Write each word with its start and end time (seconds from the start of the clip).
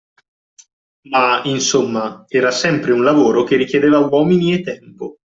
Ma, 1.09 1.43
insomma, 1.43 2.25
era 2.27 2.49
sempre 2.49 2.91
un 2.91 3.03
lavoro 3.03 3.43
che 3.43 3.55
richiedeva 3.55 3.99
uomini 3.99 4.51
e 4.55 4.61
tempo 4.63 5.17